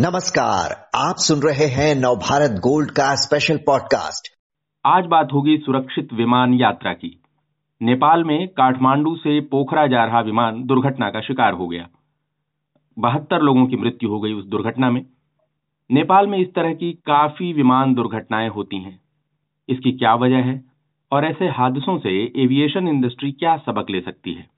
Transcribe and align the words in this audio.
नमस्कार, 0.00 0.90
आप 0.94 1.14
सुन 1.18 1.38
रहे 1.38 1.66
हैं 1.66 1.94
नवभारत 1.94 2.50
गोल्ड 2.50 2.90
का 2.90 3.14
स्पेशल 3.14 3.56
पॉडकास्ट 3.56 4.28
आज 4.86 5.06
बात 5.06 5.28
होगी 5.32 5.58
सुरक्षित 5.58 6.12
विमान 6.12 6.54
यात्रा 6.54 6.92
की। 6.92 7.22
नेपाल 7.82 8.24
में 8.24 8.48
काठमांडू 8.48 9.16
से 9.16 9.40
पोखरा 9.40 9.86
जा 9.86 10.04
रहा 10.04 10.20
विमान 10.20 10.64
दुर्घटना 10.64 11.10
का 11.10 11.20
शिकार 11.20 11.52
हो 11.52 11.68
गया। 11.68 11.88
बहत्तर 12.98 13.40
लोगों 13.40 13.66
की 13.66 13.76
मृत्यु 13.76 14.10
हो 14.10 14.20
गई 14.20 14.32
उस 14.32 14.44
दुर्घटना 14.44 14.90
में। 14.90 15.06
नेपाल 15.90 16.26
में 16.26 16.38
इस 16.38 16.54
तरह 16.54 16.74
की 16.74 16.92
काफ़ी 16.92 17.52
विमान 17.52 17.94
दुर्घटनाएँ 17.94 18.48
होती 18.48 18.76
हैं। 18.76 19.00
इसकी 19.68 19.92
क्या 19.92 20.14
वजह 20.14 20.36
है 20.36 20.64
और 21.12 21.24
ऐसे 21.24 21.48
हादसों 21.48 21.98
से 21.98 22.42
एविएशन 22.42 22.88
इंडस्ट्री 22.88 23.32
क्या 23.32 23.56
सबक 23.56 23.90
ले 23.90 24.00
सकती 24.00 24.34
है? 24.34 24.48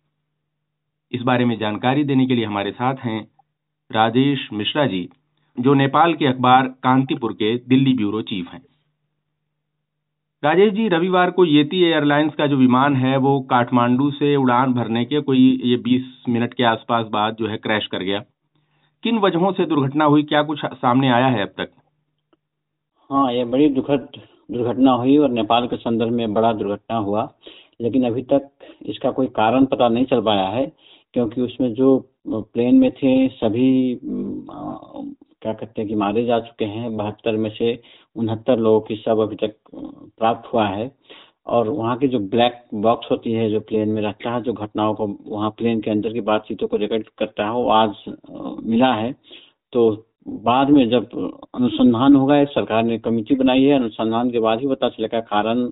इस 1.13 1.23
बारे 1.23 1.45
में 1.45 1.59
जानकारी 1.59 2.05
देने 2.05 2.27
के 2.27 2.35
लिए 2.35 2.45
हमारे 2.45 2.73
साथ 2.73 2.95
हैं 2.95 3.29
राजेश 3.93 4.49
मिश्रा 4.53 4.87
जी 4.87 5.09
जो 5.59 5.75
नेपाल 5.75 6.15
के 6.15 6.27
अखबार 6.27 6.67
कांतिपुर 6.83 7.33
के 7.33 7.57
दिल्ली 7.69 7.93
ब्यूरो 7.95 8.23
चीफ 8.23 8.49
हैं। 8.53 8.61
राजेश 10.43 10.73
जी, 10.73 10.89
रविवार 10.89 11.31
को 11.31 11.45
येती 11.45 11.83
एयरलाइंस 11.83 12.35
का 12.35 12.47
जो 12.47 12.57
विमान 12.57 12.97
है, 12.97 13.17
वो 13.17 13.41
काठमांडू 13.51 14.11
से 14.11 14.35
उड़ान 14.37 14.73
भरने 14.75 15.05
के 15.05 15.21
कोई 15.21 15.41
ये 15.65 15.77
20 15.79 16.03
मिनट 16.29 16.55
के 16.55 16.65
आसपास 16.65 17.07
बाद 17.13 17.37
जो 17.39 17.47
है 17.47 17.57
क्रैश 17.57 17.87
कर 17.87 18.03
गया। 18.03 18.23
किन 19.05 19.19
वजहों 19.19 19.53
से 19.53 19.67
दुर्घटना 19.67 20.05
हुई? 20.05 20.23
क्या 20.23 20.43
कुछ 20.43 20.65
सामने 20.65 21.09
आया 21.11 21.27
है 21.27 21.43
अब 21.43 21.55
तक? 21.59 21.71
हाँ 23.11 23.33
ये 23.33 23.45
बड़ी 23.47 23.69
दुखद 23.71 24.09
दुर्घटना 24.51 24.93
हुई 24.93 25.17
और 25.17 25.31
नेपाल 25.31 25.67
के 25.67 25.77
संदर्भ 25.77 26.13
में 26.13 26.35
बड़ा 26.35 26.53
दुर्घटना 26.53 26.97
हुआ, 26.99 27.29
लेकिन 27.81 28.07
अभी 28.07 28.23
तक 28.25 28.49
इसका 28.87 29.11
कोई 29.11 29.27
कारण 29.35 29.65
पता 29.65 29.89
नहीं 29.89 30.05
चल 30.05 30.21
पाया 30.21 30.47
है, 30.49 30.65
क्योंकि 31.15 31.41
उसमें 31.41 31.73
जो 31.75 31.99
प्लेन 32.29 32.75
में 32.75 32.91
थे, 32.93 33.29
सभी 33.29 33.95
क्या 35.43 35.53
कहते 35.53 35.83
हैं 35.83 35.89
कि 35.89 35.95
मारे 35.95 36.25
जा 36.25 36.41
चुके 36.41 36.65
हैं। 36.65 36.97
बहत्तर 36.97 37.37
में 37.37 37.51
से 37.51 37.83
उनहत्तर 38.17 38.59
लोगों 38.59 38.81
की 38.81 38.97
सब 38.97 39.19
अभी 39.19 39.37
तक 39.37 39.55
प्राप्त 40.19 40.53
हुआ 40.53 40.67
है। 40.69 40.91
और 41.47 41.69
वहाँ 41.69 41.97
की 41.97 42.09
जो 42.09 42.19
ब्लैक 42.19 42.65
बॉक्स 42.75 43.11
होती 43.11 43.33
है, 43.33 43.51
जो 43.51 43.61
प्लेन 43.61 43.89
में 43.89 44.03
रहता 44.03 44.35
है, 44.35 44.43
जो 44.43 44.53
घटनाओं 44.53 44.95
को 44.95 45.19
वहाँ 45.27 45.51
प्लेन 45.51 45.81
के 45.81 45.91
अंदर 45.91 46.13
की 46.13 46.21
बातचीतों 46.21 46.69
को 46.69 46.77
रिकॉर्ड 46.77 47.09
करता 47.19 47.45
है, 47.45 47.53
वो 47.53 47.69
आज 47.69 47.95
मिला 48.65 48.95
है। 48.95 49.15
तो 49.73 50.07
बाद 50.29 50.71
में 50.71 50.89
जब 50.91 51.09
अनुसंधान 51.55 52.17
होगा, 52.17 52.45
सरकार 52.45 52.83
ने 52.83 52.99
कमेटी 52.99 53.35
बनाई 53.35 53.63
है। 53.63 53.75
अनुसंधान 53.75 54.31
के 54.31 54.39
बाद 54.39 54.61
ही 54.61 54.69
पता 54.69 54.89
चलेगा 54.89 55.21
कारण 55.21 55.71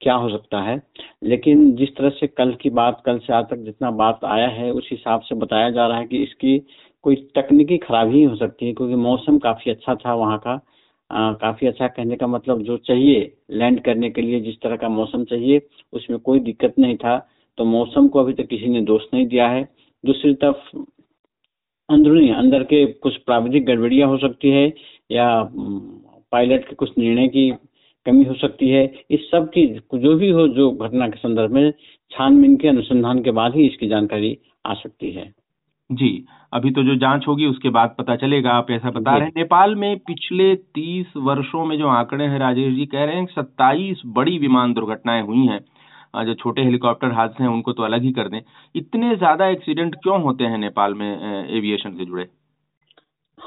क्या 0.00 0.14
हो 0.14 0.28
सकता 0.30 0.60
है। 0.62 0.82
लेकिन 1.22 1.72
जिस 1.76 1.96
तरह 1.96 2.10
से 2.10 2.26
कल 2.26 2.54
की 2.54 2.70
बात, 2.70 3.02
कल 3.06 3.18
से 3.18 3.32
आज 3.32 3.44
तक 3.44 3.56
जितना 3.56 3.90
बात 3.90 4.24
आया 4.24 4.48
है, 4.48 4.70
उस 4.70 4.88
हिसाब 4.90 5.20
से 5.20 5.34
बताया 5.34 5.70
जा 5.70 5.86
रहा 5.86 5.98
है 5.98 6.06
कि 6.06 6.22
इसकी 6.22 6.66
कोई 7.04 7.16
तकनीकी 7.36 7.78
खराबी 7.78 8.22
हो 8.24 8.36
सकती 8.36 8.66
है 8.66 8.72
क्योंकि 8.72 8.94
मौसम 8.94 9.38
काफ़ी 9.38 9.70
अच्छा 9.70 9.94
था 9.94 10.14
वहाँ 10.14 10.38
का। 10.38 10.60
आ, 11.10 11.32
काफ़ी 11.32 11.66
अच्छा 11.66 11.86
कहने 11.86 12.16
का 12.16 12.26
मतलब 12.26 12.62
जो 12.62 12.76
चाहिए 12.76 13.32
लैंड 13.50 13.80
करने 13.84 14.10
के 14.10 14.22
लिए 14.22 14.40
जिस 14.40 14.60
तरह 14.62 14.76
का 14.76 14.88
मौसम 14.88 15.24
चाहिए 15.24 15.62
उसमें 15.92 16.18
कोई 16.18 16.40
दिक्कत 16.40 16.74
नहीं 16.78 16.96
था। 16.96 17.18
तो 17.58 17.64
मौसम 17.64 18.08
को 18.08 18.20
अभी 18.20 18.32
तक 18.32 18.46
किसी 18.48 18.68
ने 18.68 18.80
दोष 18.82 19.02
नहीं 19.14 19.26
दिया 19.26 19.48
है। 19.48 19.62
दूसरी 20.04 20.34
तरफ़ 20.34 20.76
अंदरूनी 21.88 22.30
अंदर 22.30 22.62
के 22.64 22.84
कुछ 23.02 23.16
प्राविधिक 23.16 23.64
गड़बड़ियाँ 23.66 24.08
हो 24.08 24.18
सकती 24.18 24.50
है 24.50 24.66
या 25.10 25.26
पायलट 26.32 26.68
के 26.68 26.74
कुछ 26.74 26.90
निर्णय 26.98 27.28
की 27.28 27.50
कमी 28.06 28.24
हो 28.24 28.34
सकती 28.34 28.68
है। 28.68 28.84
इस 29.10 29.30
सब 29.30 29.50
की 29.50 29.66
जो 29.94 30.14
भी 30.16 30.30
हो 30.30 30.46
जो 30.48 30.70
घटना 30.70 31.08
के 31.08 31.18
संदर्भ 31.18 31.52
में 31.52 31.70
छानबीन 32.12 32.56
के 32.56 32.68
अनुसंधान 32.68 33.22
के 33.22 33.30
बाद 33.30 33.54
ही 33.54 33.66
इसकी 33.66 33.88
जानकारी 33.88 34.36
आ 34.66 34.74
सकती 34.74 35.10
है। 35.10 35.39
जी 35.90 36.24
अभी 36.52 36.70
तो 36.70 36.82
जो 36.84 36.94
जाँच 36.96 37.24
होगी 37.28 37.46
उसके 37.46 37.68
बाद 37.70 37.94
पता 37.98 38.14
चलेगा 38.16 38.50
आप 38.52 38.70
ऐसा 38.70 38.90
बता 38.90 39.16
रहे 39.16 39.26
हैं। 39.26 39.32
नेपाल 39.36 39.74
में 39.74 39.98
पिछले 40.00 40.54
तीस 40.56 41.12
वर्षों 41.18 41.64
में 41.64 41.76
जो 41.78 41.88
आंकड़े 41.88 42.24
हैं 42.24 42.38
राजेश 42.38 42.74
जी 42.74 42.86
कह 42.86 43.04
रहे 43.04 43.16
हैं 43.16 43.26
सत्ताईस 43.28 44.02
बड़ी 44.16 44.38
विमान 44.38 44.72
दुर्घटनाएँ 44.74 45.22
हुई 45.22 45.46
हैं। 45.46 45.60
जो 46.26 46.34
छोटे 46.34 46.62
हेलीकॉप्टर 46.62 47.12
हादसे 47.12 47.42
हैं 47.42 47.50
उनको 47.50 47.72
तो 47.72 47.82
अलग 47.82 48.02
ही 48.02 48.12
कर 48.12 48.28
दें। 48.28 48.40
इतने 48.74 49.14
ज़्यादा 49.16 49.48
एक्सीडेंट 49.48 49.94
क्यों 50.02 50.20
होते 50.22 50.44
हैं 50.44 50.58
नेपाल 50.58 50.94
में 50.94 51.08
एविएशन 51.48 51.96
से 51.96 52.04
जुड़े? 52.04 52.26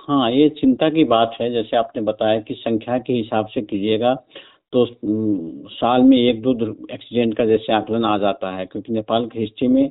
हाँ 0.08 0.30
ये 0.32 0.48
चिंता 0.52 0.90
की 0.90 1.04
बात 1.06 1.36
है 1.42 1.52
जैसे 1.52 1.78
आपने 1.78 2.02
बताया 2.04 2.40
कि 2.42 2.54
संख्या 2.56 2.98
के 3.00 3.14
हिसाब 3.14 3.48
से 3.48 3.62
कीजिएगा 3.64 4.14
तो 4.74 4.86
साल 5.72 6.02
में 6.04 6.18
एक 6.18 6.42
दो 6.42 6.54
एक्सीडेंट 6.92 7.36
का 7.38 7.46
जैसे 7.46 7.74
आकलन 7.74 8.06
आ 8.06 8.18
जाता 8.18 8.56
है 8.56 8.66
क्योंकि 8.66 8.94
नेपाल 8.94 9.26
की 9.26 9.40
हिस्ट्री 9.40 9.68
में 9.68 9.84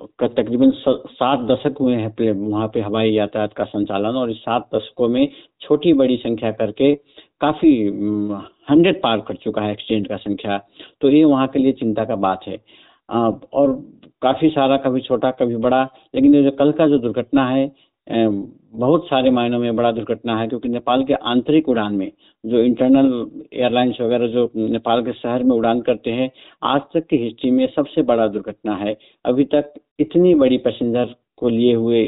का 0.00 0.26
तकरीबन 0.28 0.70
सात 0.78 1.38
दशक 1.48 1.76
हुए 1.80 1.94
हैं 1.94 2.30
वहाँ 2.32 2.68
पे 2.74 2.80
हवाई 2.80 3.10
यातायात 3.10 3.52
का 3.52 3.64
संचालन 3.64 4.16
और 4.16 4.30
इस 4.30 4.36
सात 4.38 4.68
दशकों 4.74 5.08
में 5.08 5.28
छोटी 5.60 5.92
बड़ी 5.92 6.16
संख्या 6.16 6.50
करके 6.52 6.94
काफ़ी 7.40 7.72
हंड्रेड 8.70 9.00
पार 9.02 9.20
कर 9.28 9.34
चुका 9.34 9.62
है 9.62 9.72
एक्सीडेंट 9.72 10.08
का 10.08 10.16
संख्या। 10.16 10.58
तो 11.00 11.10
ये 11.10 11.24
वहाँ 11.24 11.46
के 11.48 11.58
लिए 11.58 11.72
चिंता 11.72 12.04
का 12.04 12.16
बात 12.16 12.40
है। 12.46 12.56
और 13.08 13.72
काफ़ी 14.22 14.48
सारा, 14.50 14.76
कभी 14.76 15.00
छोटा, 15.00 15.30
कभी 15.30 15.56
बड़ा, 15.56 15.82
लेकिन 16.14 16.42
जो 16.42 16.50
कल 16.50 16.72
का 16.72 16.86
जो 16.88 16.98
दुर्घटना 16.98 17.48
है 17.48 17.70
बहुत 18.08 19.06
सारे 19.06 19.30
मायनों 19.30 19.58
में 19.58 19.76
बड़ा 19.76 19.90
दुर्घटना 19.92 20.38
है, 20.38 20.46
क्योंकि 20.48 20.68
नेपाल 20.68 21.04
के 21.04 21.14
आंतरिक 21.14 21.68
उड़ान 21.68 21.94
में 21.94 22.10
जो 22.44 22.60
इंटरनल 22.60 23.08
एयरलाइंस 23.52 23.96
वगैरह 24.00 24.26
जो 24.26 24.50
नेपाल 24.56 25.02
के 25.04 25.12
शहर 25.12 25.42
में 25.42 25.54
उड़ान 25.56 25.80
करते 25.80 26.10
हैं, 26.10 26.30
आज 26.62 26.80
तक 26.94 27.06
की 27.06 27.16
हिस्ट्री 27.16 27.50
में 27.50 27.66
सबसे 27.76 28.02
बड़ा 28.02 28.26
दुर्घटना 28.28 28.76
है। 28.76 28.96
अभी 29.24 29.44
तक 29.54 29.72
इतनी 30.00 30.34
बड़ी 30.34 30.58
पैसेंजर 30.58 31.14
को 31.36 31.48
लिए 31.48 31.74
हुए 31.74 32.04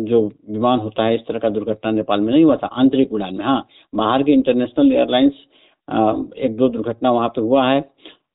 जो 0.00 0.20
विमान 0.50 0.78
होता 0.78 1.04
है, 1.04 1.14
इस 1.14 1.20
तरह 1.28 1.38
का 1.38 1.48
दुर्घटना 1.50 1.90
नेपाल 1.90 2.20
में 2.20 2.32
नहीं 2.32 2.44
हुआ 2.44 2.56
था, 2.56 2.66
आंतरिक 2.66 3.12
उड़ान 3.12 3.34
में 3.34 3.44
हाँ। 3.44 3.66
बाहर 3.92 4.22
के 4.22 4.32
इंटरनेशनल 4.32 4.92
एयरलाइंस 4.92 5.32
एक 6.38 6.56
दो 6.56 6.68
दुर्घटना 6.68 7.10
वहाँ 7.10 7.28
पे 7.28 7.40
हुआ 7.40 7.68
है। 7.68 7.84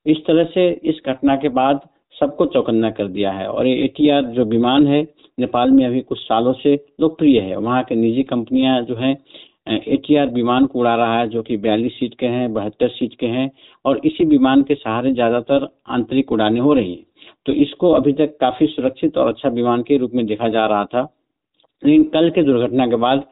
इस 0.06 0.18
तरह 0.28 0.44
से 0.54 0.70
इस 0.84 1.02
घटना 1.06 1.36
के 1.36 1.50
बाद 1.52 1.80
सबको 2.16 2.46
चौकन्ना 2.46 2.90
कर 2.92 3.08
दिया 3.08 3.32
है 3.32 3.48
और 3.48 3.68
एटीआर 3.68 4.24
जो 4.34 4.46
विमान 4.46 4.88
है, 4.88 5.02
नेपाल 5.38 5.72
में 5.72 5.86
अभी 5.86 6.02
कुछ 6.02 6.20
सालों 6.20 6.54
से 6.54 6.74
लोकप्रिय 7.02 7.40
है। 7.40 7.56
वहाँ 7.58 7.84
के 7.84 7.96
निजी 7.96 8.24
कंपनियाँ 8.24 8.82
जो 8.82 8.96
हैं 8.96 9.16
एटीआर 9.68 10.30
विमान 10.30 10.66
को 10.66 10.80
उड़ा 10.80 10.96
रहा 10.96 11.20
है, 11.20 11.28
जो 11.30 11.42
कि 11.44 11.58
बयालीस 11.58 11.94
सीट 11.94 12.16
के 12.20 12.26
हैं, 12.26 12.54
बहत्तर 12.54 12.88
सीट 12.90 13.14
के 13.20 13.26
हैं, 13.28 13.50
और 13.86 14.02
इसी 14.06 14.26
विमान 14.26 14.64
के 14.64 14.76
सहारे 14.76 15.12
ज़्यादातर 15.14 15.68
आंतरिक 15.90 16.32
उड़ाने 16.32 16.60
हो 16.60 16.74
रही 16.74 16.94
है। 16.94 17.04
तो 17.46 17.54
इसको 17.54 17.92
अभी 17.92 18.14
तक 18.14 18.38
काफ़ी 18.42 18.68
सुरक्षित 18.68 19.18
और 19.18 19.28
अच्छा 19.28 19.50
विमान 19.50 19.82
के 19.84 19.98
रूप 19.98 20.12
में 20.14 20.26
देखा 20.26 20.48
जा 20.50 20.66
रहा 20.66 20.86
था। 20.86 21.02
लेकिन 21.84 22.04
कल 22.04 22.30
के 22.30 22.44
दुर्घटना 22.44 22.88
के 22.88 22.96
बाद 22.96 23.26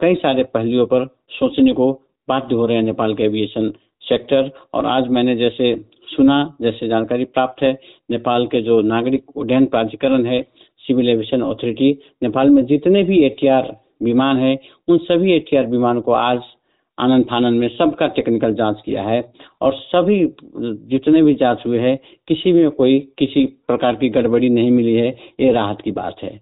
कई 0.00 0.14
सारे 0.14 0.42
पहलुओं 0.44 0.86
पर 0.86 1.06
सोचने 1.30 1.72
को 1.72 1.92
बाध्य 2.28 2.54
हो 2.54 2.66
रहे 2.66 2.76
हैं 2.76 2.84
नेपाल 2.84 3.14
के 3.14 3.22
एविएशन 3.22 3.72
सेक्टर। 4.04 4.50
और 4.74 4.86
आज 4.86 5.08
मैंने 5.08 5.36
जैसे 5.36 5.74
सुना, 6.08 6.56
जैसे 6.62 6.88
जानकारी 6.88 7.24
प्राप्त 7.24 7.62
है, 7.62 7.72
नेपाल 8.10 8.46
के 8.46 8.60
जो 8.62 8.80
नागरिक 8.82 9.36
उड्डयन 9.36 9.66
प्राधिकरण 9.66 10.26
है, 10.26 10.42
सिविल 10.84 11.08
एविएशन 11.08 11.40
अथॉरिटी, 11.42 11.90
नेपाल 12.22 12.50
में 12.50 12.64
जितने 12.66 13.02
भी 13.04 13.18
एटीआर 13.24 13.76
विमान 14.02 14.36
है। 14.36 14.58
उन 14.88 14.98
सभी 15.00 15.32
एटीआर 15.32 15.66
विमान 15.66 16.00
को 16.00 16.12
आज 16.12 16.40
आनंद 16.98 17.24
फानंद 17.24 17.60
में 17.60 17.68
सबका 17.68 18.06
टेक्निकल 18.06 18.54
जाँच 18.54 18.80
किया 18.84 19.02
है 19.02 19.20
और 19.60 19.74
सभी 19.74 20.18
जितने 20.90 21.22
भी 21.22 21.34
जाँच 21.34 21.62
हुए 21.66 21.78
हैं, 21.78 21.98
किसी 22.28 22.52
में 22.52 22.70
कोई 22.70 22.98
किसी 23.18 23.44
प्रकार 23.68 23.94
की 23.94 24.08
गड़बड़ी 24.08 24.48
नहीं 24.48 24.70
मिली 24.70 24.94
है, 24.94 25.08
ये 25.40 25.52
राहत 25.52 25.80
की 25.80 25.92
बात 25.92 26.16
है। 26.22 26.40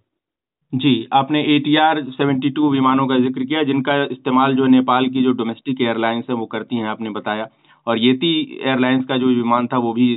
जी, 0.73 1.09
आपने 1.13 1.43
एटीआर 1.55 2.01
72 2.13 2.69
विमानों 2.71 3.07
का 3.07 3.19
ज़िक्र 3.19 3.45
किया, 3.45 3.63
जिनका 3.63 3.95
इस्तेमाल 4.05 4.55
जो 4.57 4.67
नेपाल 4.67 5.07
की 5.07 5.23
जो 5.23 5.33
डोमेस्टिक 5.33 5.81
एयरलाइंस 5.81 6.25
है, 6.31 6.35
वो 6.37 6.47
करती 6.47 6.77
हैं, 6.77 6.87
आपने 6.87 7.11
बताया। 7.11 7.49
और 7.87 7.99
येती 7.99 8.61
एयरलाइंस 8.63 9.05
का 9.05 9.17
जो 9.17 9.27
विमान 9.27 9.67
था, 9.67 9.79
वो 9.79 9.93
भी 9.93 10.13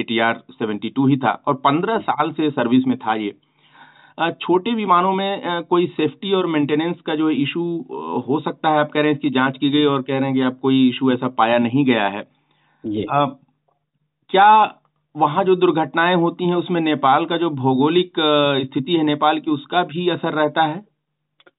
एटीआर 0.00 0.42
72 0.52 1.08
ही 1.08 1.16
था। 1.16 1.30
और 1.46 1.54
15 1.54 1.98
साल 1.98 2.32
से 2.32 2.50
सर्विस 2.50 2.86
में 2.86 2.96
था 2.98 3.14
ये। 3.14 3.34
छोटे 4.18 4.74
विमानों 4.74 5.12
में 5.12 5.62
कोई 5.62 5.86
सेफ्टी 5.86 6.32
और 6.32 6.46
मेंटेनेंस 6.46 7.00
का 7.00 7.14
जो 7.14 7.30
इशू 7.30 7.62
हो 8.28 8.40
सकता 8.40 8.68
है 8.68 8.78
आप 8.78 8.90
कह 8.90 9.00
रहे 9.00 9.08
हैं 9.08 9.16
इसकी 9.16 9.30
जाँच 9.30 9.56
की 9.56 9.70
गई 9.70 9.84
और 9.84 10.02
कह 10.02 10.18
रहे 10.18 10.24
हैं 10.24 10.34
कि 10.34 10.40
आप 10.40 10.58
कोई 10.62 10.88
इशू 10.88 11.10
ऐसा 11.12 11.28
पाया 11.28 11.58
नहीं 11.58 11.84
गया 11.84 12.06
है। 12.08 12.24
ये। 12.84 13.06
आ, 13.10 13.24
क्या 14.30 14.74
वहाँ 15.14 15.44
जो 15.44 15.54
दुर्घटनाएँ 15.56 16.14
होती 16.16 16.48
हैं 16.48 16.54
उसमें 16.54 16.80
नेपाल 16.80 17.24
का 17.24 17.36
जो 17.36 17.50
भौगोलिक 17.50 18.12
स्थिति 18.64 18.92
है 18.92 19.04
नेपाल 19.04 19.38
की 19.40 19.50
उसका 19.50 19.82
भी 19.82 20.08
असर 20.08 20.32
रहता 20.32 20.62
है? 20.62 20.82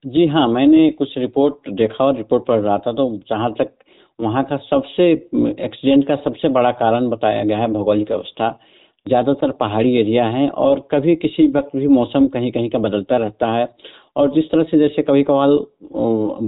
जी 0.06 0.28
हाँ 0.28 0.48
मैंने 0.48 0.90
कुछ 0.92 1.18
रिपोर्ट 1.18 1.70
देखा 1.74 2.04
और 2.06 2.16
रिपोर्ट 2.18 2.46
पढ़ 2.46 2.60
रहा 2.60 2.78
था 2.78 2.92
तो 2.92 3.10
जहाँ 3.30 3.52
तक 3.54 3.74
वहाँ 4.20 4.44
का 4.44 4.58
सबसे 4.58 5.12
एक्सीडेंट 5.12 6.08
का 6.08 6.16
सबसे 6.16 6.50
बड़ा 6.50 6.72
कारण 6.72 7.10
बताया 7.10 7.44
गया 7.44 7.58
है 7.58 7.68
भौगोलिक 7.68 8.12
अवस्था। 8.12 8.50
ज़्यादातर 9.10 9.52
पहाड़ी 9.60 9.96
एरिया 9.98 10.26
है 10.28 10.48
और 10.50 10.80
कभी 10.92 11.16
किसी 11.18 11.48
वक्त 11.50 11.76
भी 11.76 11.88
मौसम 11.90 12.28
कहीं 12.30 12.52
कहीं 12.52 12.70
का 12.70 12.80
बदलता 12.80 13.18
रहता 13.18 13.52
है। 13.54 13.68
और 14.16 14.34
जिस 14.34 14.46
तरह 14.52 14.64
से 14.64 14.78
जैसे 14.80 15.02
कभी 15.04 15.24
कभार 15.24 15.50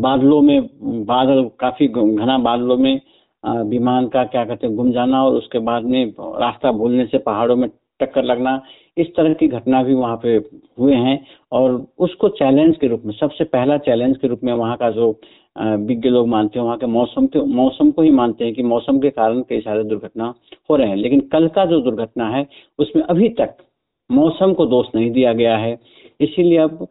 बादलों 0.02 0.42
में, 0.42 0.70
बादल 1.06 1.50
काफ़ी 1.60 1.88
घना 1.88 2.38
बादलों 2.40 2.78
में 2.78 3.00
विमान 3.44 4.08
का 4.08 4.24
क्या 4.26 4.44
कहते 4.46 4.68
हैं 4.68 4.76
गुम 4.76 4.92
जाना 4.92 5.24
और 5.26 5.36
उसके 5.36 5.60
बाद 5.62 5.84
में 5.86 6.06
रास्ता 6.20 6.72
भूलने 6.74 7.06
से 7.06 7.18
पहाड़ों 7.20 7.56
में 7.56 7.70
टक्कर 8.00 8.24
लगना, 8.24 8.62
इस 8.98 9.08
तरह 9.16 9.34
की 9.34 9.48
घटना 9.50 9.82
भी 9.84 9.94
वहाँ 9.94 10.20
पे 10.24 10.36
हुए 10.80 10.96
हैं। 10.96 11.20
और 11.52 11.86
उसको 12.00 12.30
चैलेंज 12.32 12.76
के 12.78 12.88
रूप 12.88 13.04
में, 13.06 13.14
सबसे 13.14 13.44
पहला 13.46 13.78
चैलेंज 13.80 14.18
के 14.18 14.28
रूप 14.28 14.40
में 14.44 14.54
वहाँ 14.54 14.76
का 14.78 14.90
जो 14.92 15.12
विज्ञ 15.56 16.10
लोग 16.10 16.28
मानते 16.28 16.60
हैं 16.60 16.66
वहाँ 16.66 16.78
के 16.78 16.86
मौसम 16.86 17.26
के 17.28 17.44
मौसम 17.46 17.92
को 17.92 18.02
ही 18.02 18.12
मानते 18.12 18.46
हैं 18.46 18.54
कि 18.54 18.64
मौसम 18.64 19.00
के 19.00 19.10
कारण 19.10 19.42
कई 19.42 19.60
सारे 19.60 19.84
दुर्घटना 19.84 20.34
हो 20.70 20.76
रहे 20.76 20.88
हैं 20.88 20.96
लेकिन 20.96 21.20
कल 21.32 21.48
का 21.48 21.66
जो 21.66 21.80
दुर्घटना 21.82 22.30
है 22.30 22.48
उसमें 22.80 23.04
अभी 23.04 23.30
तक 23.40 23.58
मौसम 24.10 24.54
को 24.54 24.66
दोष 24.66 24.88
नहीं 24.96 25.12
दिया 25.12 25.34
गया 25.34 25.58
है। 25.58 25.78
इसीलिए 26.20 26.58
अब 26.58 26.88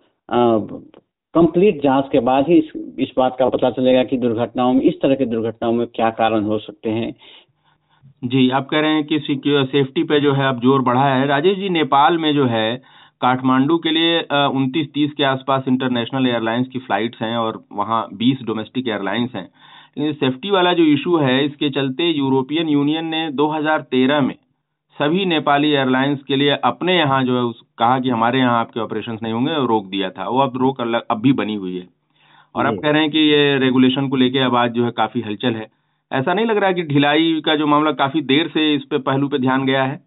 कंप्लीट 1.35 1.83
जाँच 1.83 2.09
के 2.12 2.21
बाद 2.21 2.49
ही 2.49 2.55
इस, 2.55 2.73
इस 2.99 3.09
बात 3.19 3.37
का 3.39 3.49
पता 3.49 3.71
चलेगा 3.71 4.05
कि 4.05 4.17
दुर्घटनाओं 4.19 4.73
में 4.73 4.83
इस 4.83 5.01
तरह 5.03 5.15
की 5.15 5.25
दुर्घटनाओं 5.27 5.73
में 5.73 5.87
क्या 5.87 6.11
कारण 6.11 6.45
हो 6.45 6.59
सकते 6.59 6.91
हैं। 6.91 7.15
जी 8.23 8.49
आप 8.51 8.69
कह 8.69 8.81
रहे 8.81 8.91
हैं 8.91 9.05
कि 9.05 9.19
सेफ्टी 9.73 10.03
पे 10.03 10.21
जो 10.21 10.33
है 10.33 10.49
अब 10.49 10.61
ज़ोर 10.61 10.83
बढ़ा 10.83 11.05
है। 11.06 11.27
राजेश 11.27 11.59
जी 11.59 11.69
नेपाल 11.69 12.19
में 12.19 12.35
जो 12.35 12.47
है 12.47 12.83
काठमांडू 13.20 13.76
के 13.78 13.90
लिए 13.90 14.20
उनतीस 14.49 14.87
तीस 14.94 15.12
के 15.12 15.25
आसपास 15.25 15.64
इंटरनेशनल 15.69 16.26
एयरलाइंस 16.26 16.67
की 16.69 16.78
फ्लाइट्स 16.78 17.22
हैं 17.22 17.37
और 17.37 17.62
वहाँ 17.72 18.06
बीस 18.14 18.43
डोमेस्टिक 18.44 18.88
एयरलाइंस 18.88 19.31
हैं। 19.34 19.49
लेकिन 19.99 20.12
सेफ्टी 20.14 20.50
वाला 20.50 20.72
जो 20.72 20.84
इशू 20.84 21.17
है 21.19 21.44
इसके 21.44 21.70
चलते 21.70 22.11
यूरोपियन 22.11 22.69
यूनियन 22.69 23.06
ने 23.06 23.28
2013 23.32 24.20
में 24.20 24.34
सभी 24.96 25.25
नेपाली 25.26 25.70
एयरलाइंस 25.70 26.22
के 26.28 26.37
लिए 26.37 26.56
अपने 26.64 26.96
यहाँ 26.99 27.22
जो 27.25 27.37
है 27.37 27.43
उस 27.43 27.61
कहा 27.78 27.99
कि 28.00 28.11
हमारे 28.11 28.38
यहाँ 28.38 28.58
आपके 28.61 28.81
ऑपरेशन 28.81 29.19
नहीं 29.22 29.32
होंगे 29.32 29.52
और 29.52 29.67
रोक 29.69 29.87
दिया 29.87 30.11
था। 30.11 30.28
वो 30.28 30.40
अब 30.40 30.56
रोक 30.56 30.81
अलग 30.81 31.02
अब 31.11 31.20
भी 31.20 31.32
बनी 31.34 31.55
हुई 31.55 31.76
है। 31.76 31.87
और 32.55 32.67
अब 32.67 32.78
कह 32.78 32.90
रहे 32.90 33.02
हैं 33.02 33.11
कि 33.11 33.19
ये 33.20 33.56
रेगुलेशन 33.58 34.08
को 34.08 34.17
लेके 34.17 34.38
अब 34.38 34.56
आज 34.56 34.72
जो 34.72 34.84
है 34.84 34.90
काफ़ी 34.90 35.20
हलचल 35.20 35.55
है। 35.55 35.67
ऐसा 36.11 36.34
नहीं 36.34 36.46
लग 36.46 36.56
रहा 36.56 36.72
कि 36.72 36.82
ढिलाई 36.84 37.40
का 37.46 37.55
जो 37.56 37.67
मामला 37.67 37.93
काफ़ी 37.94 38.20
देर 38.22 38.49
से 38.49 38.75
इस 38.75 38.84
पे 38.84 38.99
पहलू 39.00 39.28
पे 39.28 39.38
ध्यान 39.38 39.67
गया 39.67 39.84
है? 39.84 40.00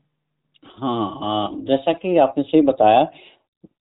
हाँ 0.74 1.50
जैसा 1.66 1.94
कि 1.94 2.18
आपने 2.18 2.44
सही 2.44 2.62
बताया 2.62 3.04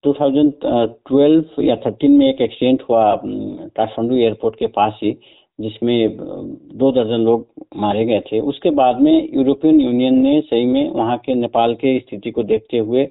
2012 0.04 1.60
या 1.60 1.74
13 1.78 2.08
में 2.08 2.26
एक 2.28 2.40
एक्सीडेंट 2.40 2.82
हुआ 2.88 3.04
काठमांडू 3.16 4.16
एयरपोर्ट 4.16 4.56
के 4.58 4.66
पास 4.68 4.98
ही, 5.02 5.12
जिसमें 5.58 6.16
दो 6.16 6.90
दर्जन 6.92 7.24
लोग 7.24 7.46
मारे 7.76 8.04
गए 8.04 8.20
थे। 8.26 8.40
उसके 8.42 8.70
बाद 8.72 9.00
में 9.00 9.28
यूरोपियन 9.34 9.80
यूनियन 9.80 10.18
ने 10.18 10.40
सही 10.40 10.64
में 10.66 10.90
वहाँ 10.90 11.16
के 11.18 11.34
नेपाल 11.34 11.74
के 11.74 11.98
स्थिति 12.00 12.30
को 12.30 12.42
देखते 12.42 12.78
हुए 12.78 13.08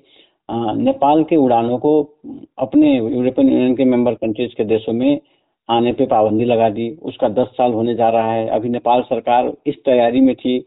नेपाल 0.50 1.24
के 1.24 1.36
उड़ानों 1.38 1.78
को, 1.78 2.02
अपने 2.60 2.96
यूरोपियन 2.96 3.50
यूनियन 3.50 3.76
के 3.76 3.86
मेंबर 3.86 4.14
कंट्रीज़ 4.16 4.56
के 4.58 4.64
देशों 4.66 4.94
में 4.94 5.20
आने 5.70 5.92
पे 5.94 6.06
पाबंदी 6.06 6.46
लगा 6.46 6.70
दी। 6.70 6.90
उसका 7.04 7.30
दस 7.32 7.48
साल 7.58 7.74
होने 7.74 7.96
जा 7.96 8.10
रहा 8.10 8.32
है। 8.32 8.48
अभी 8.50 8.70
नेपाल 8.70 9.02
सरकार 9.02 9.52
इस 9.68 9.76
तैयारी 9.86 10.22
में 10.22 10.34
थी 10.36 10.58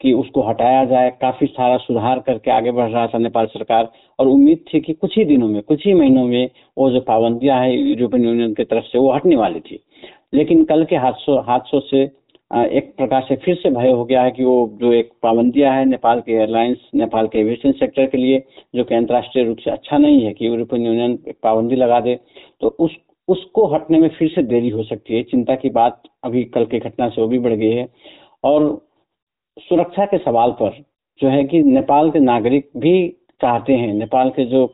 कि 0.00 0.12
उसको 0.12 0.42
हटाया 0.42 0.84
जाए, 0.84 1.10
काफ़ी 1.20 1.46
सारा 1.46 1.76
सुधार 1.76 2.18
करके 2.18 2.50
आगे 2.50 2.70
बढ़ 2.70 2.90
रहा 2.90 3.06
था 3.06 3.18
नेपाल 3.18 3.46
सरकार। 3.46 3.90
और 4.18 4.26
उम्मीद 4.26 4.64
थी 4.74 4.80
कि 4.80 4.92
कुछ 4.92 5.16
ही 5.18 5.24
दिनों 5.24 5.48
में, 5.48 5.62
कुछ 5.62 5.86
ही 5.86 5.94
महीनों 5.94 6.26
में 6.26 6.50
वो 6.78 6.90
जो 6.90 7.00
पाबंदियाँ 7.00 7.60
है 7.60 7.76
यूरोपियन 7.78 8.24
यूनियन 8.24 8.54
की 8.54 8.64
तरफ़ 8.64 8.84
से 8.84 8.98
वो 8.98 9.12
हटने 9.12 9.36
वाली 9.36 9.60
थी। 9.60 9.82
लेकिन 10.34 10.64
कल 10.64 10.84
के 10.84 10.96
हादसों 10.96 11.42
हादसों 11.44 11.80
से 11.80 12.02
एक 12.50 12.92
प्रकार 12.96 13.22
से 13.28 13.36
फिर 13.36 13.54
से 13.54 13.70
भय 13.70 13.90
हो 13.90 14.04
गया 14.04 14.22
है 14.22 14.30
कि 14.30 14.44
वो 14.44 14.78
जो 14.80 14.92
एक 14.92 15.10
पाबंदियाँ 15.22 15.74
है 15.74 15.84
नेपाल 15.84 16.20
के 16.20 16.32
एयरलाइंस, 16.32 16.78
नेपाल 16.94 17.26
के 17.26 17.38
एविएशन 17.38 17.72
सेक्टर 17.72 18.06
के 18.06 18.18
लिए, 18.18 18.42
जो 18.74 18.84
कि 18.84 18.94
अंतर्राष्ट्रीय 18.94 19.44
रूप 19.44 19.58
से 19.58 19.70
अच्छा 19.70 19.98
नहीं 19.98 20.24
है 20.24 20.32
कि 20.32 20.46
यूरोपियन 20.46 20.86
यूनियन 20.86 21.18
पाबंदी 21.42 21.76
लगा 21.76 22.00
दे 22.00 22.18
तो 22.60 22.68
उस, 22.68 22.90
उसको 23.28 23.66
हटने 23.66 23.98
में 23.98 24.08
फिर 24.08 24.28
से 24.28 24.42
देरी 24.44 24.68
हो 24.68 24.82
सकती 24.82 25.16
है। 25.16 25.22
चिंता 25.22 25.54
की 25.54 25.70
बात 25.70 26.02
अभी 26.24 26.44
कल 26.44 26.64
की 26.64 26.78
घटना 26.78 27.08
से 27.08 27.20
वो 27.22 27.28
भी 27.28 27.38
बढ़ 27.38 27.52
गई 27.52 27.70
है। 27.70 27.88
और 28.44 28.87
सुरक्षा 29.60 30.04
के 30.06 30.18
सवाल 30.18 30.50
पर 30.52 30.82
जो 31.20 31.28
है 31.28 31.44
कि 31.44 31.62
नेपाल 31.62 32.10
के 32.10 32.20
नागरिक 32.20 32.68
भी 32.76 33.08
चाहते 33.40 33.72
हैं, 33.72 33.92
नेपाल 33.94 34.30
के 34.30 34.44
जो 34.44 34.66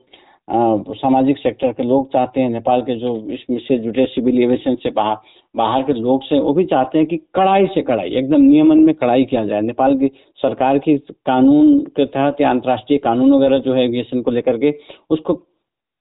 सामाजिक 0.48 1.38
सेक्टर 1.38 1.72
के 1.72 1.82
लोग 1.82 2.12
चाहते 2.12 2.40
हैं, 2.40 2.48
नेपाल 2.50 2.82
के 2.82 2.94
जो 2.96 3.16
इसमें 3.32 3.58
से 3.58 3.78
जुड़े 3.78 4.04
सिविल 4.06 4.42
एविएशन 4.42 4.74
से 4.74 4.90
बाहर 4.90 5.16
बाहर 5.54 5.82
के 5.82 5.92
लोग 5.92 6.22
से, 6.24 6.38
वो 6.38 6.52
भी 6.52 6.64
चाहते 6.64 6.98
हैं 6.98 7.06
कि 7.06 7.16
कड़ाई 7.34 7.66
से 7.74 7.82
कड़ाई, 7.82 8.10
एकदम 8.10 8.40
नियमन 8.42 8.78
में 8.78 8.94
कड़ाई 8.94 9.24
किया 9.24 9.44
जाए। 9.46 9.60
नेपाल 9.62 9.96
की 9.98 10.10
सरकार 10.38 10.78
की 10.78 10.96
कानून 11.26 11.78
के 11.88 12.04
तहत 12.06 12.40
या 12.40 12.50
अंतर्राष्ट्रीय 12.50 12.98
कानून 12.98 13.32
वगैरह 13.32 13.58
जो 13.58 13.74
है 13.74 13.84
एविएशन 13.84 14.22
को 14.22 14.30
लेकर 14.30 14.58
के 14.58 14.74
उसको 15.10 15.34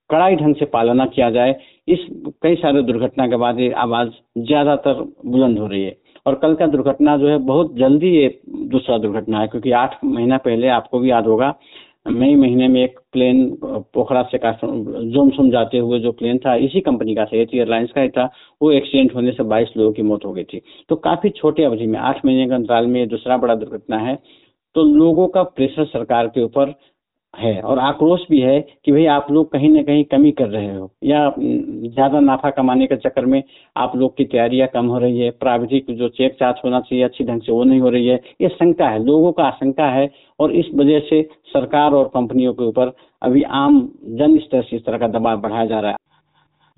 कड़ाई 0.10 0.36
ढंग 0.36 0.56
से 0.56 0.66
पालना 0.68 1.06
किया 1.06 1.30
जाए। 1.30 1.56
इस 1.88 2.08
कई 2.44 2.56
सारे 2.56 2.82
दुर्घटना 2.84 3.28
के 3.28 3.36
बाद 3.36 3.60
ये 3.60 3.72
आवाज़ 3.80 4.10
ज़्यादातर 4.40 5.04
बुलंद 5.26 5.60
हो 5.60 5.68
रही 5.68 5.84
है। 5.84 5.98
और 6.26 6.36
कल 6.36 6.54
का 6.56 6.68
दुर्घटना 6.68 7.16
जो 7.18 7.28
है 7.28 7.38
बहुत 7.46 7.76
जल्दी 7.78 8.10
ये 8.10 8.28
दूसरा 8.74 8.98
दुर्घटना 8.98 9.40
है, 9.40 9.48
क्योंकि 9.48 9.72
आठ 9.74 10.04
महीना 10.06 10.38
पहले 10.40 10.68
आपको 10.72 11.00
भी 11.00 11.10
याद 11.12 11.28
होगा, 11.28 11.54
मई 12.08 12.36
महीने 12.36 12.68
में 12.68 12.82
एक 12.84 13.00
प्लेन 13.14 13.46
पोखरा 13.64 14.22
से 14.32 14.38
जोम 14.38 15.30
सोम 15.30 15.50
जाते 15.52 15.78
हुए 15.78 16.00
जो 16.00 16.12
प्लेन 16.12 16.38
था, 16.38 16.56
इसी 16.58 16.80
कंपनी 16.82 17.16
का 17.16 17.26
था 17.26 17.38
एयरलाइंस 17.38 17.92
का 17.92 18.02
ही 18.02 18.10
था, 18.10 18.30
वो 18.62 18.72
एक्सीडेंट 18.72 19.16
होने 19.16 19.32
से 19.32 19.44
22 19.46 19.70
लोगों 19.78 19.92
की 19.94 20.02
मौत 20.02 20.26
हो 20.26 20.34
गई 20.34 20.44
थी। 20.44 20.62
तो 20.90 20.96
काफ़ी 20.98 21.30
छोटे 21.32 21.64
अवधि 21.64 21.88
में, 21.88 22.00
आठ 22.00 22.26
महीने 22.26 22.48
के 22.48 22.54
अंतराल 22.54 22.88
में 22.88 23.08
दूसरा 23.10 23.38
बड़ा 23.38 23.56
दुर्घटना 23.56 23.98
है। 24.00 24.16
तो 24.76 24.84
लोगों 24.86 25.28
का 25.28 25.44
प्रेशर 25.46 25.86
सरकार 25.86 26.28
के 26.28 26.44
ऊपर 26.44 26.74
है 27.34 27.60
और 27.62 27.80
आक्रोश 27.80 28.22
भी 28.30 28.40
है 28.40 28.60
कि 28.86 28.92
भाई 28.92 29.06
आप 29.08 29.28
लोग 29.32 29.52
कहीं 29.52 29.70
ना 29.70 29.82
कहीं 29.84 30.04
कमी 30.04 30.32
कर 30.32 30.48
रहे 30.48 30.76
हो 30.76 30.92
या 31.04 31.20
ज़्यादा 31.38 32.20
नाफा 32.20 32.50
कमाने 32.50 32.88
के 32.88 32.96
चक्कर 32.98 33.26
में 33.26 33.42
आप 33.76 33.96
लोग 33.96 34.16
की 34.18 34.26
तैयारियाँ 34.26 34.68
कम 34.74 34.86
हो 34.86 35.00
रही 35.00 35.20
है 35.20 35.30
प्राविधिक 35.40 35.92
जो 35.98 36.10
चेक 36.12 36.36
चार्ज 36.40 36.62
होना 36.66 36.80
चाहिए 36.82 37.04
अच्छी 37.06 37.24
ढंग 37.24 37.42
से 37.42 37.52
वो 37.52 37.64
नहीं 37.64 37.80
हो 37.82 37.90
रही 37.90 38.08
है, 38.08 38.20
ये 38.42 38.50
शंका 38.50 38.90
है, 38.90 39.04
लोगों 39.06 39.32
का 39.32 39.44
आशंका 39.44 39.90
है 39.90 40.10
और 40.40 40.52
इस 40.54 40.70
वजह 40.76 41.00
से 41.00 41.22
सरकार 41.48 41.94
और 41.94 42.08
कंपनियों 42.14 42.54
के 42.54 42.64
ऊपर 42.64 42.94
अभी 43.22 43.44
आम 43.56 43.82
जन 44.20 44.38
स्तर 44.40 44.62
से 44.62 44.76
इस 44.76 44.86
तरह 44.86 44.98
का 44.98 45.08
दबाव 45.10 45.42
बढ़ाया 45.42 45.66
जा 45.66 45.80
रहा 45.80 45.92
है। 45.92 45.98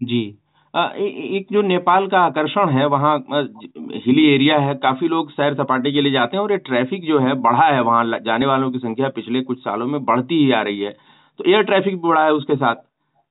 जी। 0.02 0.38
एक 0.76 1.48
जो 1.52 1.62
नेपाल 1.62 2.08
का 2.08 2.20
आकर्षण 2.22 2.70
है, 2.70 2.86
वहाँ 2.88 3.18
हिली 3.28 4.26
एरिया 4.28 4.58
है, 4.60 4.74
काफ़ी 4.78 5.08
लोग 5.08 5.30
सैर 5.32 5.54
सपाटे 5.56 5.92
के 5.92 6.02
लिए 6.02 6.12
जाते 6.12 6.38
हैं 6.38 6.44
और 6.44 6.52
ये 6.52 6.58
ट्रैफ़िक 6.60 7.04
जो 7.04 7.20
है, 7.20 7.34
बढ़ा 7.42 7.66
है 7.66 7.82
वहाँ 7.82 8.20
जाने 8.22 8.46
वालों 8.46 8.72
की 8.72 8.80
संख्या 8.80 9.10
पिछले 9.12 9.42
कुछ 9.44 9.60
सालों 9.60 9.88
में 9.88 10.04
बढ़ती 10.06 10.44
ही 10.44 10.52
आ 10.52 10.62
रही 10.62 10.80
है। 10.80 10.92
तो 11.40 11.44
एयर 11.48 11.64
ट्रैफ़िक 11.64 11.96
भी 11.96 12.08
बढ़ा 12.08 12.24
है 12.26 12.34
उसके 12.34 12.56
साथ। 12.56 12.76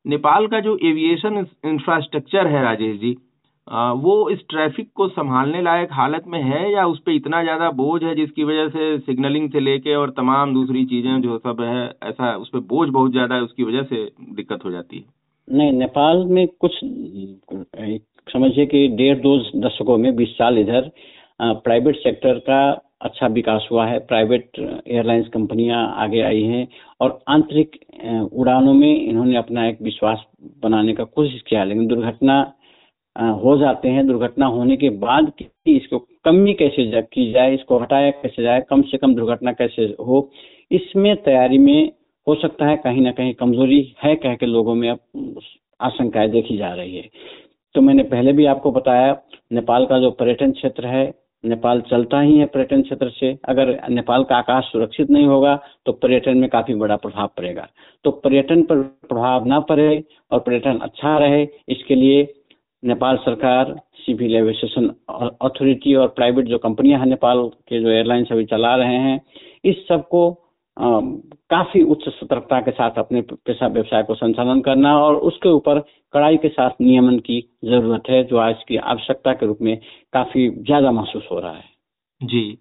नेपाल 0.05 0.47
का 0.47 0.61
जो 0.61 0.77
एविएशन 0.85 1.47
इंफ्रास्ट्रक्चर 1.67 2.47
है, 2.47 2.63
राजेश 2.63 2.99
जी 3.01 3.17
वो 3.99 4.29
इस 4.31 4.39
ट्रैफ़िक 4.51 4.89
को 4.95 5.09
संभालने 5.09 5.61
लायक 5.63 5.93
हालत 5.93 6.25
में 6.27 6.41
है 6.43 6.73
या 6.73 6.85
उस 6.87 6.99
पर 6.99 7.13
इतना 7.13 7.43
ज़्यादा 7.43 7.71
बोझ 7.73 8.03
है 8.03 8.15
जिसकी 8.15 8.45
वजह 8.45 8.69
से 8.69 8.99
सिग्नलिंग 9.01 9.49
से 9.51 9.61
लेके 9.61 9.95
और 9.95 10.11
तमाम 10.17 10.53
दूसरी 10.55 10.85
चीज़ें 10.87 11.21
जो 11.23 11.39
सब 11.39 11.61
है, 11.61 11.85
ऐसा 12.03 12.35
उस 12.37 12.49
पर 12.49 12.59
बोझ 12.67 12.89
बहुत 12.91 13.13
ज़्यादा 13.13 13.35
है, 13.35 13.43
उसकी 13.43 13.65
वजह 13.65 13.83
से 13.85 14.05
दिक्कत 14.33 14.65
हो 14.65 14.71
जाती 14.71 14.97
है? 14.97 15.05
नहीं, 15.49 15.73
नेपाल 15.73 16.25
में 16.27 16.47
कुछ 16.61 16.79
समझिए 18.29 18.67
कि 18.67 18.87
डेढ़ 18.97 19.19
दो 19.19 19.37
दशकों 19.61 19.97
में, 19.99 20.15
बीस 20.17 20.29
साल 20.31 20.59
इधर 20.59 20.91
प्राइवेट 21.41 21.97
सेक्टर 21.97 22.39
का 22.41 22.61
अच्छा 23.03 23.27
विकास 23.29 23.67
हुआ 23.71 23.87
है। 23.87 23.99
प्राइवेट 24.01 24.59
एयरलाइंस 24.59 25.27
कंपनियाँ 25.29 25.87
आगे 26.03 26.21
आई 26.23 26.43
हैं 26.43 26.67
और 27.01 27.19
आंतरिक 27.29 27.77
उड़ानों 28.33 28.73
में 28.75 28.95
इन्होंने 28.97 29.37
अपना 29.37 29.67
एक 29.69 29.83
विश्वास 29.83 30.25
बनाने 30.63 30.93
का 30.93 31.05
कोशिश 31.07 31.43
किया, 31.49 31.65
लेकिन 31.65 31.87
दुर्घटना 31.87 32.41
हो 33.43 33.57
जाते 33.59 33.89
हैं। 33.89 34.07
दुर्घटना 34.07 34.47
होने 34.47 34.77
के 34.77 34.91
बाद 35.03 35.33
इसको 35.67 35.99
कमी 36.25 36.55
कैसे 36.55 37.03
की 37.03 37.31
जाए, 37.33 37.55
इसको 37.55 37.79
हटाया 37.79 38.11
कैसे 38.13 38.43
जाए, 38.43 38.61
कम 38.71 38.83
से 38.83 38.99
कम 38.99 39.15
दुर्घटना 39.15 39.53
कैसे 39.53 39.95
हो, 40.01 40.31
इसमें 40.71 41.15
तैयारी 41.19 41.59
में 41.59 41.93
हो 42.27 42.35
सकता 42.35 42.67
है, 42.67 42.77
कहीं 42.77 43.03
ना 43.03 43.11
कहीं 43.13 43.33
कमज़ोरी 43.35 43.81
है 44.05 44.15
कह 44.17 44.35
के 44.35 44.47
लोगों 44.47 44.75
में 44.75 44.89
अब 44.91 44.99
आशंकाएँ 45.85 46.31
देखी 46.31 46.57
जा 46.57 46.73
रही 46.75 46.97
है। 46.97 47.09
तो 47.75 47.81
मैंने 47.81 48.03
पहले 48.05 48.33
भी 48.33 48.45
आपको 48.47 48.71
बताया, 48.73 49.17
नेपाल 49.53 49.87
का 49.87 49.99
जो 49.99 50.11
पर्यटन 50.13 50.53
क्षेत्र 50.53 50.87
है, 50.87 51.13
नेपाल 51.45 51.81
चलता 51.81 52.21
ही 52.21 52.39
है 52.39 52.45
पर्यटन 52.47 52.83
क्षेत्र 52.83 53.09
से। 53.11 53.33
अगर 53.45 53.77
नेपाल 53.91 54.23
का 54.25 54.37
आकाश 54.37 54.65
सुरक्षित 54.65 55.11
नहीं 55.11 55.27
होगा 55.27 55.55
तो 55.87 55.93
पर्यटन 55.95 56.39
में 56.39 56.49
काफ़ी 56.51 56.75
बड़ा 56.75 56.97
प्रभाव 56.97 57.31
पड़ेगा। 57.37 57.67
तो 58.05 58.11
पर्यटन 58.11 58.63
पर 58.63 58.83
प्रभाव 59.09 59.47
ना 59.47 59.59
पड़े 59.63 60.03
और 60.33 60.39
पर्यटन 60.39 60.79
अच्छा 60.79 61.17
रहे, 61.19 61.43
इसके 61.69 61.95
लिए 61.95 62.23
नेपाल 62.83 63.17
सरकार 63.17 63.75
सिविल 63.97 64.35
एविएशन 64.37 64.89
अथॉरिटी 65.43 65.95
और 65.95 66.09
प्राइवेट 66.09 66.47
जो 66.47 66.59
कंपनियाँ 66.59 66.99
हैं, 67.01 67.07
नेपाल 67.07 67.43
के 67.69 67.81
जो 67.81 67.89
एयरलाइंस 67.89 68.33
अभी 68.33 68.45
चला 68.47 68.75
रहे 68.77 68.97
हैं, 68.99 69.21
इस 69.65 69.87
सबको 69.89 70.31
काफ़ी 70.77 71.83
उच्च 71.85 72.09
सतर्कता 72.11 72.61
के 72.61 72.71
साथ 72.71 72.99
अपने 72.99 73.21
पेशा 73.23 73.67
व्यवसाय 73.69 74.03
को 74.03 74.15
संचालन 74.15 74.61
करना 74.61 74.97
और 74.99 75.17
उसके 75.29 75.49
ऊपर 75.51 75.79
कड़ाई 76.15 76.37
के 76.37 76.49
साथ 76.49 76.81
नियमन 76.81 77.19
की 77.21 77.41
ज़रूरत 77.65 78.11
है 78.11 78.23
जो 78.25 78.37
आज 78.39 78.63
की 78.69 78.77
आवश्यकता 78.77 79.33
के 79.33 79.47
रूप 79.47 79.59
में 79.63 79.77
काफ़ी 80.13 80.49
ज़्यादा 80.51 80.91
महसूस 80.93 81.29
हो 81.31 81.39
रहा 81.39 81.53
है। 81.53 81.65
जी। 82.21 82.59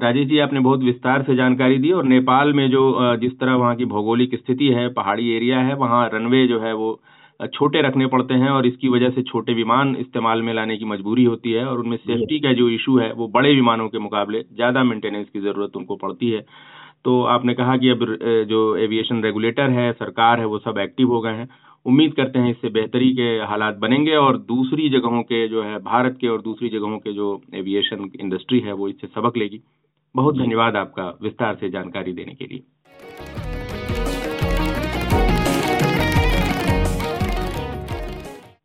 राजेश 0.00 0.26
जी 0.28 0.38
आपने 0.38 0.60
बहुत 0.60 0.80
विस्तार 0.80 1.22
से 1.22 1.34
जानकारी 1.36 1.78
दी 1.78 1.90
और 1.92 2.04
नेपाल 2.06 2.52
में 2.52 2.68
जो 2.70 3.16
जिस 3.16 3.38
तरह 3.40 3.54
वहाँ 3.54 3.76
की 3.76 3.84
भौगोलिक 3.86 4.34
स्थिति 4.34 4.68
है 4.70 4.88
पहाड़ी 4.94 5.30
एरिया 5.36 5.60
है 5.60 5.74
वहाँ 5.76 6.08
रनवे 6.14 6.46
जो 6.46 6.60
है 6.60 6.72
वो 6.74 7.00
छोटे 7.54 7.80
रखने 7.82 8.06
पड़ते 8.06 8.34
हैं 8.34 8.50
और 8.50 8.66
इसकी 8.66 8.88
वजह 8.88 9.10
से 9.10 9.22
छोटे 9.22 9.54
विमान 9.54 9.94
इस्तेमाल 9.96 10.42
में 10.42 10.52
लाने 10.54 10.76
की 10.76 10.84
मजबूरी 10.84 11.24
होती 11.24 11.52
है 11.52 11.64
और 11.66 11.78
उनमें 11.78 11.96
सेफ्टी 11.96 12.38
का 12.40 12.52
जो 12.52 12.68
इशू 12.70 12.98
है 12.98 13.12
वो 13.12 13.28
बड़े 13.28 13.54
विमानों 13.54 13.88
के 13.88 13.98
मुकाबले 13.98 14.42
ज़्यादा 14.42 14.84
मेंटेनेंस 14.84 15.26
की 15.28 15.40
ज़रूरत 15.40 15.76
उनको 15.76 15.96
पड़ती 15.96 16.30
है। 16.30 16.44
तो 17.04 17.22
आपने 17.24 17.54
कहा 17.54 17.76
कि 17.76 17.88
अब 17.88 18.04
जो 18.48 18.76
एविएशन 18.76 19.22
रेगुलेटर 19.22 19.70
है 19.70 19.92
सरकार 19.92 20.40
है 20.40 20.46
वो 20.46 20.58
सब 20.58 20.78
एक्टिव 20.78 21.08
हो 21.08 21.20
गए 21.20 21.32
हैं। 21.32 21.48
उम्मीद 21.86 22.12
करते 22.14 22.38
हैं 22.38 22.50
इससे 22.50 22.68
बेहतरी 22.70 23.10
के 23.12 23.28
हालात 23.44 23.76
बनेंगे 23.76 24.14
और 24.16 24.36
दूसरी 24.38 24.88
जगहों 24.88 25.22
के 25.22 25.46
जो 25.48 25.62
है 25.62 25.78
भारत 25.78 26.18
के 26.20 26.28
और 26.28 26.42
दूसरी 26.42 26.68
जगहों 26.68 26.98
के 26.98 27.12
जो 27.12 27.40
एविएशन 27.54 28.10
इंडस्ट्री 28.20 28.60
है 28.60 28.72
वो 28.72 28.88
इससे 28.88 29.06
सबक 29.06 29.36
लेगी। 29.36 29.60
बहुत 30.14 30.38
धन्यवाद 30.38 30.76
आपका 30.76 31.08
विस्तार 31.22 31.56
से 31.60 31.70
जानकारी 31.70 32.12
देने 32.12 32.34
के 32.34 32.44
लिए। 32.44 32.62